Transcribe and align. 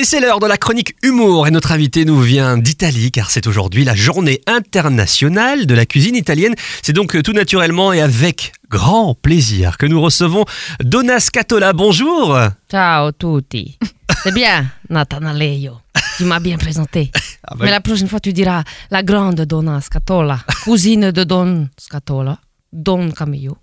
Et 0.00 0.04
c'est 0.04 0.20
l'heure 0.20 0.40
de 0.40 0.46
la 0.46 0.56
chronique 0.56 0.94
humour 1.02 1.46
et 1.46 1.50
notre 1.50 1.72
invité 1.72 2.06
nous 2.06 2.18
vient 2.22 2.56
d'Italie 2.56 3.10
car 3.10 3.30
c'est 3.30 3.46
aujourd'hui 3.46 3.84
la 3.84 3.94
journée 3.94 4.40
internationale 4.46 5.66
de 5.66 5.74
la 5.74 5.84
cuisine 5.84 6.16
italienne. 6.16 6.54
C'est 6.80 6.94
donc 6.94 7.14
euh, 7.14 7.22
tout 7.22 7.34
naturellement 7.34 7.92
et 7.92 8.00
avec 8.00 8.54
grand 8.70 9.14
plaisir 9.14 9.76
que 9.76 9.84
nous 9.84 10.00
recevons 10.00 10.46
Donna 10.82 11.20
Scatola. 11.20 11.74
Bonjour 11.74 12.34
Ciao 12.70 13.12
tutti. 13.12 13.76
C'est 14.22 14.32
bien, 14.32 14.70
Nathanaelio. 14.88 15.76
Tu 16.16 16.24
m'as 16.24 16.40
bien 16.40 16.56
présenté. 16.56 17.10
Ah 17.46 17.54
bah, 17.54 17.66
Mais 17.66 17.70
la 17.70 17.82
prochaine 17.82 18.08
fois, 18.08 18.20
tu 18.20 18.32
diras 18.32 18.64
la 18.90 19.02
grande 19.02 19.42
Donna 19.42 19.82
Scatola, 19.82 20.38
cousine 20.64 21.10
de 21.10 21.24
Don 21.24 21.68
Scatola, 21.76 22.38
Don 22.72 23.10
Camillo, 23.10 23.58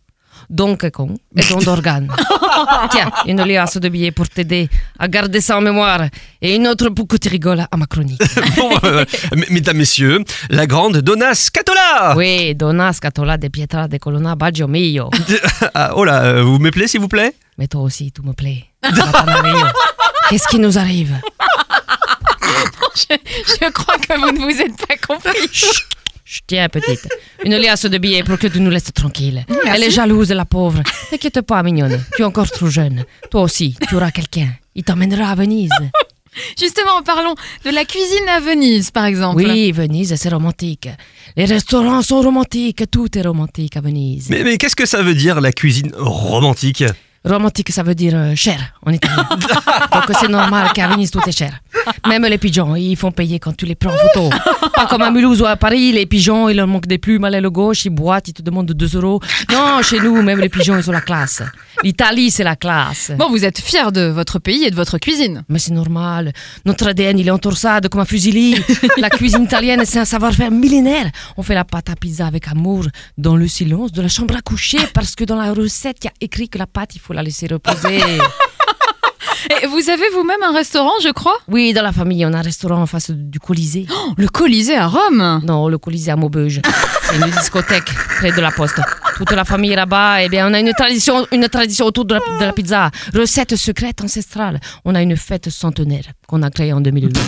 Don 0.50 0.76
Quecon 0.76 1.16
et 1.36 1.44
Don 1.50 1.60
Dorgan. 1.60 2.08
Tiens, 2.92 3.12
une 3.28 3.42
liasse 3.44 3.78
de 3.78 3.90
billets 3.90 4.12
pour 4.12 4.28
t'aider 4.30 4.70
à 5.00 5.08
garder 5.08 5.42
ça 5.42 5.58
en 5.58 5.62
mémoire 5.62 6.02
et 6.42 6.56
une 6.56 6.68
autre 6.68 6.90
pour 6.90 7.08
que 7.08 7.18
tu 7.18 7.30
rigoles 7.30 7.66
à 7.72 7.78
ma 7.78 7.86
chronique. 7.86 8.22
bon, 8.58 8.72
euh, 8.84 9.06
mesdames, 9.50 9.78
messieurs, 9.78 10.24
la 10.50 10.66
grande 10.68 10.98
Donna 10.98 11.34
Scatola 11.36 12.16
Oui, 12.16 12.56
Donna 12.56 12.94
Scatola 12.94 13.38
de 13.38 13.48
Pietra 13.48 13.88
de 13.88 13.98
Colonna 13.98 14.36
Baggio 14.36 14.68
Mio. 14.68 15.10
Ah, 15.74 15.92
Oh 15.96 16.04
là, 16.06 16.24
euh, 16.24 16.44
vous 16.44 16.60
m'appelez 16.60 16.88
s'il 16.88 17.02
vous 17.02 17.08
plaît? 17.08 17.34
Mais 17.58 17.68
toi 17.68 17.82
aussi, 17.82 18.12
tu 18.12 18.22
me. 18.22 18.34
Nathanaelio. 18.84 19.66
Qu'est-ce 20.30 20.48
qui 20.48 20.60
nous 20.60 20.78
arrive? 20.78 21.16
Je 22.96 23.72
crois 23.72 23.98
que 23.98 24.20
vous 24.20 24.32
ne 24.32 24.40
vous 24.40 24.62
êtes 24.62 24.78
pas 24.88 24.96
compris. 24.98 25.50
Chut, 26.30 26.44
Tiens, 26.46 26.68
petite. 26.68 27.08
Une 27.46 27.56
liasse 27.56 27.86
de 27.86 27.98
billets 27.98 28.22
pour 28.22 28.38
que 28.38 28.48
tu 28.48 28.60
nous 28.60 28.70
laisses 28.70 28.92
tranquille. 28.94 29.46
Elle 29.66 29.84
est 29.84 29.92
jalouse, 29.92 30.30
la 30.34 30.44
pauvre. 30.44 30.82
T'inquiète 31.10 31.40
pas, 31.40 31.64
mignonne. 31.64 32.04
Tu 32.18 32.22
es 32.22 32.26
encore 32.26 32.52
trop 32.52 32.68
jeune. 32.68 33.06
Toi 33.32 33.44
aussi, 33.44 33.78
tu 33.88 33.96
auras 33.96 34.12
quelqu'un. 34.12 34.50
Il 34.76 34.84
t'emmènera 34.84 35.32
à 35.32 35.36
Venise. 35.36 35.72
Justement, 36.60 37.02
parlons 37.06 37.34
de 37.64 37.70
la 37.70 37.86
cuisine 37.86 38.28
à 38.28 38.42
Venise, 38.42 38.92
par 38.92 39.06
exemple. 39.06 39.38
Oui, 39.38 39.72
Venise, 39.72 40.16
c'est 40.16 40.28
romantique. 40.28 40.90
Les 41.38 41.46
restaurants 41.46 42.02
sont 42.02 42.22
romantiques. 42.22 42.84
Tout 42.92 43.18
est 43.18 43.22
romantique 43.26 43.78
à 43.78 43.82
Venise. 43.82 44.30
Mais, 44.30 44.44
mais 44.44 44.58
qu'est-ce 44.58 44.76
que 44.76 44.86
ça 44.86 45.02
veut 45.02 45.16
dire 45.16 45.40
la 45.40 45.54
cuisine 45.54 45.94
romantique? 45.96 46.84
Romantique, 47.24 47.72
ça 47.72 47.84
veut 47.84 47.96
dire 47.96 48.14
euh, 48.16 48.36
cher 48.36 48.74
en 48.86 48.92
italien. 48.92 49.28
Donc 49.94 50.04
c'est 50.20 50.30
normal 50.30 50.72
qu'à 50.74 50.90
Venise, 50.90 51.10
tout 51.10 51.22
est 51.26 51.38
cher. 51.38 51.62
Même 52.08 52.26
les 52.26 52.38
pigeons, 52.38 52.76
ils 52.76 52.96
font 52.96 53.12
payer 53.12 53.40
quand 53.40 53.56
tu 53.56 53.66
les 53.66 53.76
prends 53.76 53.94
en 53.94 53.98
photo. 53.98 54.30
Pas 54.74 54.88
comme 54.88 55.02
à 55.02 55.12
Mulhouse 55.12 55.42
ou 55.42 55.46
à 55.46 55.56
Paris, 55.56 55.92
les 55.92 56.06
pigeons, 56.06 56.50
il 56.50 56.58
leur 56.58 56.68
manque 56.68 56.88
des 56.88 56.98
plumes 56.98 57.24
à 57.24 57.30
l'aile 57.30 57.50
gauche, 57.50 57.86
ils 57.86 57.90
boitent, 57.90 58.28
ils 58.28 58.34
te 58.34 58.42
demandent 58.42 58.72
2 58.72 58.98
euros. 58.98 59.20
Non, 59.52 59.82
chez 59.82 60.00
nous, 60.00 60.22
même 60.22 60.40
les 60.40 60.50
pigeons, 60.50 60.78
ils 60.78 60.90
ont 60.90 60.94
la 60.94 61.02
classe. 61.02 61.42
L'Italie, 61.84 62.32
c'est 62.32 62.44
la 62.44 62.56
classe. 62.56 63.12
Bon, 63.18 63.30
vous 63.30 63.46
êtes 63.46 63.60
fiers 63.60 63.92
de 63.92 64.08
votre 64.08 64.40
pays 64.40 64.64
et 64.66 64.72
de 64.72 64.76
votre 64.76 64.98
cuisine. 64.98 65.44
Mais 65.50 65.60
c'est 65.60 65.74
normal. 65.74 66.34
Notre 66.66 66.88
ADN, 66.88 67.20
il 67.20 67.28
est 67.28 67.32
en 67.32 67.38
torsade 67.38 67.88
comme 67.90 68.02
un 68.02 68.06
fusilli. 68.06 68.56
La 68.98 69.10
cuisine 69.10 69.44
italienne, 69.44 69.84
c'est 69.86 70.00
un 70.00 70.06
savoir-faire 70.06 70.52
millénaire. 70.52 71.12
On 71.38 71.44
fait 71.44 71.56
la 71.56 71.66
pâte 71.66 71.90
à 71.90 71.96
pizza 71.96 72.26
avec 72.26 72.48
amour, 72.48 72.86
dans 73.18 73.36
le 73.36 73.48
silence 73.48 73.92
de 73.92 74.02
la 74.02 74.08
chambre 74.08 74.36
à 74.36 74.42
coucher, 74.42 74.80
parce 74.94 75.16
que 75.16 75.24
dans 75.24 75.36
la 75.36 75.54
recette, 75.54 75.98
il 76.02 76.06
y 76.06 76.10
a 76.10 76.14
écrit 76.22 76.50
que 76.50 76.58
la 76.58 76.68
pâte, 76.68 76.96
il 76.96 77.00
faut 77.00 77.14
la 77.14 77.24
laisser 77.24 77.48
reposer. 77.48 78.02
Et 79.62 79.68
vous 79.68 79.90
avez 79.90 80.10
vous-même 80.14 80.42
un 80.44 80.54
restaurant, 80.54 80.94
je 81.04 81.10
crois? 81.10 81.38
Oui, 81.48 81.74
dans 81.74 81.84
la 81.84 81.92
famille, 81.92 82.26
on 82.26 82.34
a 82.34 82.40
un 82.40 82.42
restaurant 82.42 82.82
en 82.82 82.86
face 82.86 83.12
du 83.12 83.40
Colisée. 83.40 83.86
Le 84.18 84.28
Colisée 84.28 84.78
à 84.78 84.88
Rome? 84.88 85.42
Non, 85.46 85.68
le 85.68 85.78
Colisée 85.78 86.12
à 86.12 86.16
Maubeuge. 86.16 86.62
C'est 87.04 87.16
une 87.16 87.32
discothèque 87.32 87.94
près 88.18 88.32
de 88.32 88.42
la 88.42 88.52
poste. 88.52 88.82
Toute 89.18 89.32
la 89.32 89.46
famille 89.46 89.74
là-bas. 89.76 90.24
Eh 90.24 90.30
bien, 90.30 90.50
on 90.50 90.54
a 90.54 90.60
une 90.60 90.74
tradition, 90.74 91.26
une 91.32 91.48
tradition 91.50 91.86
autour 91.86 92.06
de 92.06 92.14
la, 92.14 92.20
de 92.40 92.46
la 92.46 92.54
pizza. 92.54 92.92
Recette 93.14 93.56
secrète 93.56 94.02
ancestrale. 94.02 94.60
On 94.86 94.94
a 94.94 95.02
une 95.02 95.18
fête 95.18 95.50
centenaire 95.50 96.04
qu'on 96.28 96.44
a 96.44 96.52
créée 96.52 96.72
en 96.74 96.82
2008. 96.82 97.20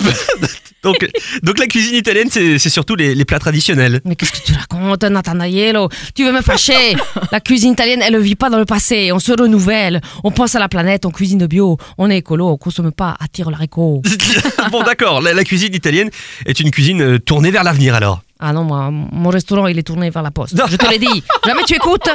donc, 0.84 1.10
donc 1.42 1.58
la 1.58 1.66
cuisine 1.68 1.96
italienne, 1.96 2.30
c'est 2.30 2.60
surtout 2.70 2.96
les, 2.96 3.16
les 3.16 3.26
plats 3.26 3.40
traditionnels. 3.40 4.02
Mais 4.06 4.16
qu'est-ce 4.16 4.34
que 4.34 4.46
tu 4.46 4.54
racontes, 4.54 5.04
Nathanaello 5.04 5.90
Tu 6.14 6.26
veux 6.26 6.32
me 6.32 6.42
fâcher? 6.42 6.96
La 7.32 7.40
cuisine 7.40 7.74
italienne, 7.74 8.02
elle 8.04 8.14
ne 8.14 8.20
vit 8.20 8.36
pas 8.36 8.50
dans 8.50 8.60
le 8.60 8.66
passé. 8.66 9.12
On 9.12 9.20
se 9.20 9.32
renouvelle. 9.32 10.02
On 10.24 10.32
pense 10.32 10.56
à 10.56 10.60
la 10.60 10.70
planète, 10.70 11.06
on 11.06 11.12
cuisine 11.12 11.48
bio. 11.48 11.78
On 11.98 12.10
est 12.10 12.18
écolo, 12.18 12.50
on 12.50 12.58
consomme 12.58 12.92
pas 12.92 13.16
à 13.20 13.28
tire 13.28 13.50
l'haricot. 13.50 14.02
bon 14.72 14.84
d'accord, 14.84 15.22
la, 15.22 15.34
la 15.34 15.44
cuisine 15.44 15.74
italienne 15.74 16.10
est 16.46 16.60
une 16.60 16.72
cuisine 16.72 17.02
euh, 17.02 17.20
tournée 17.20 17.52
vers 17.52 17.64
l'avenir 17.64 17.96
alors. 17.96 18.22
Ah 18.42 18.54
non, 18.54 18.64
moi, 18.64 18.90
mon 18.90 19.30
restaurant, 19.30 19.68
il 19.68 19.78
est 19.78 19.84
tourné 19.84 20.10
vers 20.10 20.24
la 20.24 20.32
poste. 20.32 20.54
Non. 20.54 20.64
Je 20.70 20.78
te 20.78 20.90
l'ai 20.90 20.98
dit. 20.98 21.24
Jamais 21.46 21.64
tu 21.64 21.76
écoutes. 21.76 22.10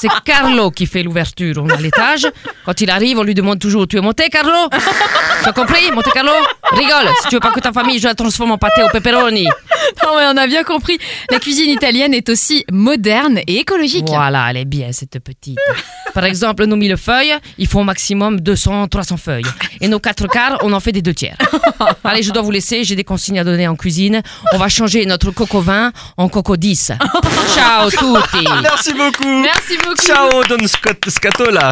C'est 0.00 0.08
Carlo 0.24 0.72
qui 0.72 0.84
fait 0.86 1.04
l'ouverture. 1.04 1.62
On 1.62 1.68
est 1.68 1.74
à 1.74 1.80
l'étage. 1.80 2.26
Quand 2.66 2.80
il 2.80 2.90
arrive, 2.90 3.18
on 3.20 3.22
lui 3.22 3.34
demande 3.34 3.60
toujours 3.60 3.86
Tu 3.86 3.96
es 3.96 4.00
monté, 4.00 4.28
Carlo? 4.30 4.68
Tu 5.42 5.48
as 5.48 5.52
compris? 5.52 5.92
Monté, 5.92 6.10
Carlo? 6.12 6.32
Rigole. 6.72 7.08
Si 7.22 7.28
tu 7.28 7.36
veux 7.36 7.40
pas 7.40 7.52
que 7.52 7.60
ta 7.60 7.72
famille, 7.72 8.00
je 8.00 8.08
la 8.08 8.16
transforme 8.16 8.50
en 8.50 8.58
pâté 8.58 8.82
au 8.82 8.88
pepperoni. 8.88 9.44
Non, 9.44 10.16
mais 10.16 10.24
on 10.26 10.36
a 10.36 10.46
bien 10.48 10.64
compris. 10.64 10.98
La 11.30 11.38
cuisine 11.38 11.70
italienne 11.70 12.14
est 12.14 12.28
aussi 12.30 12.64
moderne 12.72 13.38
et 13.46 13.58
écologique. 13.58 14.06
Voilà, 14.08 14.50
elle 14.50 14.56
est 14.56 14.64
bien, 14.64 14.90
cette 14.90 15.20
petite. 15.20 15.58
Par 16.14 16.24
exemple, 16.24 16.64
nos 16.64 16.76
millefeuilles, 16.76 17.34
il 17.58 17.66
faut 17.68 17.80
au 17.80 17.84
maximum 17.84 18.40
200, 18.40 18.88
300 18.88 19.16
feuilles. 19.18 19.44
Et 19.80 19.88
nos 19.88 20.00
quatre 20.00 20.26
quarts, 20.26 20.58
on 20.62 20.72
en 20.72 20.80
fait 20.80 20.92
des 20.92 21.02
deux 21.02 21.14
tiers. 21.14 21.36
Allez, 22.04 22.22
je 22.22 22.32
dois 22.32 22.42
vous 22.42 22.50
laisser. 22.50 22.82
J'ai 22.82 22.96
des 22.96 23.04
consignes 23.04 23.38
à 23.38 23.44
donner 23.44 23.68
en 23.68 23.76
cuisine. 23.76 24.22
On 24.52 24.58
va 24.58 24.68
changer 24.68 25.04
notre 25.06 25.30
coco 25.46 25.60
vin 25.60 25.90
en 26.16 26.28
coco 26.28 26.56
10. 26.56 26.96
Ciao 27.54 27.90
tutti 27.90 28.42
Merci 28.62 28.92
beaucoup 28.94 29.26
Merci 29.26 29.76
beaucoup. 29.76 30.02
Ciao 30.02 30.42
Don 30.48 30.66
Scatola 31.08 31.70